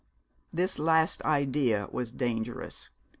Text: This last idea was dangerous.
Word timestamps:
This 0.51 0.79
last 0.79 1.21
idea 1.21 1.87
was 1.91 2.11
dangerous. 2.11 2.89